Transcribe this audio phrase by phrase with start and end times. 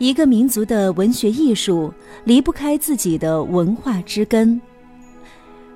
[0.00, 1.92] 一个民族的文学艺术
[2.24, 4.58] 离不开自己的文化之根。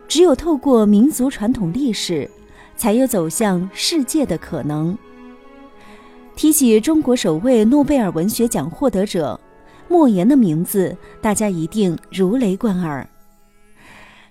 [0.09, 2.29] 只有透过民族传统历史，
[2.75, 4.97] 才有走向世界的可能。
[6.35, 9.39] 提起中国首位诺贝尔文学奖获得者
[9.89, 13.07] 莫言的名字，大家一定如雷贯耳。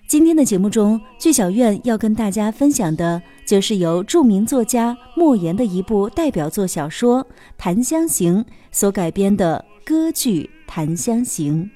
[0.08, 7.22] 今天的节目中，剧小院要跟大家分享的，就是由著名作家莫言的一部代表作小说
[7.56, 9.64] 《檀香刑》所改编的。
[9.86, 11.64] 歌剧《檀香刑》。《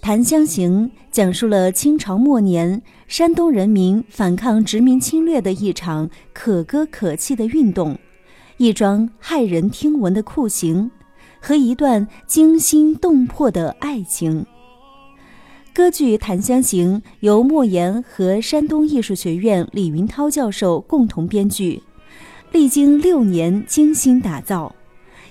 [0.00, 7.98] 檀香刑》讲述了清朝末年山东人民反抗殖民侵略的一场可歌可泣的运动，
[8.58, 10.92] 一桩骇人听闻的酷刑，
[11.40, 14.46] 和一段惊心动魄的爱情。
[15.74, 21.82] 歌剧《檀香刑》由莫言和山东艺术学院李云涛教授共同编剧，
[22.52, 24.72] 历经六年精心打造。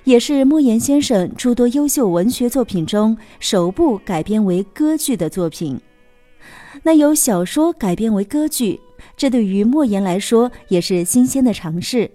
[0.09, 5.79] 也是莫言先生诸多优秀文学作品中首部改编为歌剧的作品。
[6.81, 8.81] 那由小说改编为歌剧，
[9.16, 12.09] 这对于莫言来说也是新鲜的尝试。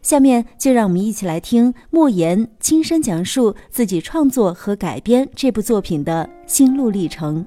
[0.00, 7.44] 下面就让我们一起来听莫言亲身讲述自己创作和改编这部作品的心路历程。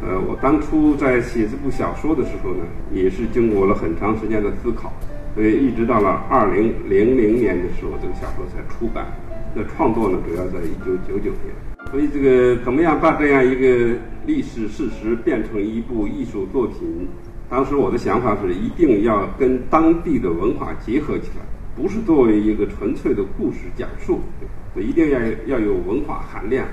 [0.00, 4.92] 呃，我当初在写这部小说的时候呢，也是经过了很长时间的思考。
[5.38, 9.06] 所以一直到了二零零零年的时候，这个小说才出版。
[9.54, 11.54] 那创作呢，主要在一九九九年。
[11.92, 13.94] 所以这个怎么样把这样一个
[14.26, 17.06] 历史事实变成一部艺术作品？
[17.48, 21.46] 当时我的想法是，一定要跟当地的文化结合起来，
[21.80, 24.18] 不是作为一个纯粹的故事讲述，
[24.74, 26.66] 一定要要有文化含量，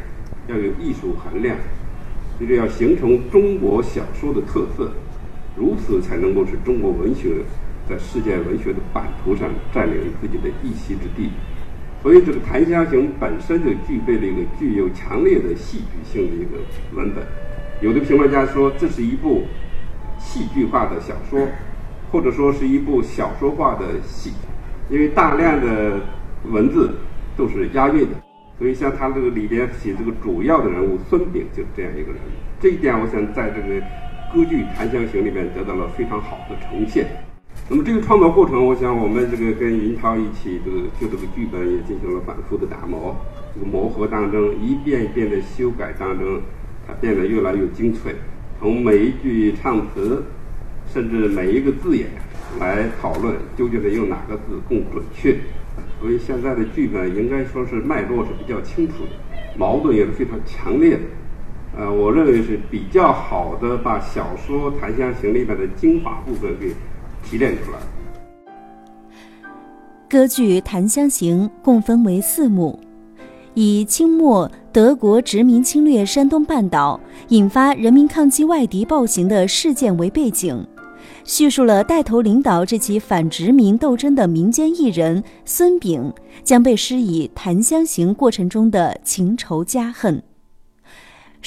[0.47, 1.55] 要有艺术含量，
[2.39, 4.89] 这个要形成中国小说的特色，
[5.55, 7.29] 如此才能够使中国文学。
[7.87, 11.29] 在世界文学的版图上占领自己的一席之地，
[12.01, 16.57] 所以这个《檀香刑》本身就具备了一个具有强烈的戏剧性的一个
[16.95, 17.23] 文本。
[17.81, 19.43] 有的评论家说，这是一部
[20.17, 21.47] 戏剧化的小说，
[22.11, 24.31] 或者说是一部小说化的戏，
[24.89, 25.99] 因为大量的
[26.49, 26.95] 文字
[27.37, 28.15] 都是押韵的。
[28.57, 32.21] 所以像他这个里边写这个主要的人物孙炳就是这样一个人，
[32.59, 33.79] 这一点我想在这个
[34.33, 37.05] 歌剧《檀香刑》里面得到了非常好的呈现。
[37.67, 43.15] 那么这个创作过程，我想我们这个跟云涛一起，这个就这个剧本也进行了反复的打磨，
[43.55, 46.39] 这个磨合当中，一遍一遍的修改当中，
[46.85, 48.13] 它变得越来越精粹。
[48.59, 50.23] 从每一句唱词，
[50.93, 52.07] 甚至每一个字眼
[52.59, 55.35] 来讨论，究竟是用哪个字更准确。
[55.99, 59.09] 所以现在的剧本应该说是脉络是比较清楚的，
[59.57, 60.99] 矛盾也是非常强烈的。
[61.79, 66.71] 呃，我认为是比较好的把小说《檀香刑》里面的精华部分给。
[67.29, 67.79] 提炼出来。
[70.07, 72.79] 歌剧《檀香刑》共分为四幕，
[73.53, 76.99] 以清末德国殖民侵略山东半岛，
[77.29, 80.65] 引发人民抗击外敌暴行的事件为背景，
[81.23, 90.21] 叙述了带头领导这起反殖民斗争的民间艺人孙炳将被施以檀香刑过程中的情仇家恨。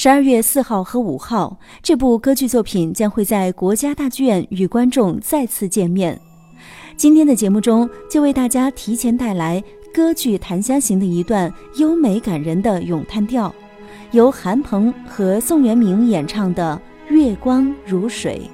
[0.00, 6.16] 十二月四号和五号，这部歌剧作品将会在国家大剧院与观众再次见面。
[6.96, 9.60] 今天的节目中，就为大家提前带来
[9.92, 13.52] 歌剧《檀香刑》的一段优美感人的咏叹调，
[14.12, 16.80] 由韩鹏和宋元明演唱的
[17.12, 18.48] 《月光如水》。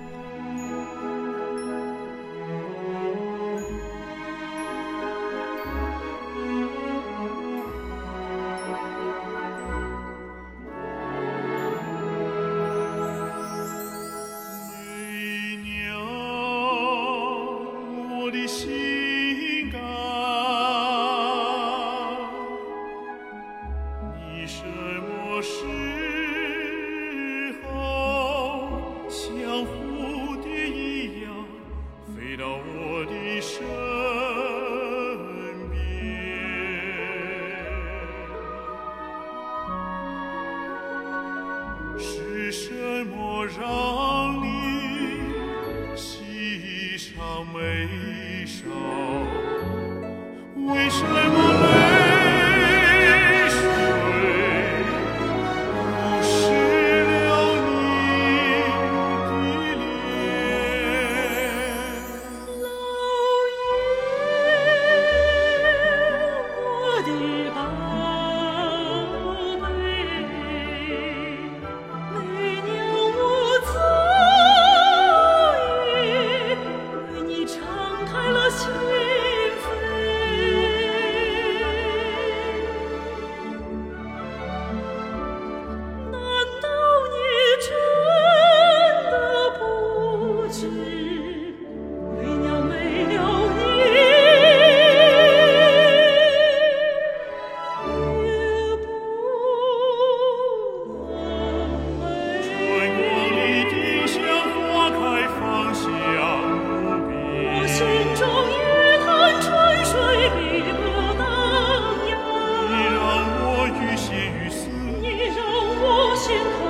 [116.24, 116.63] 心痛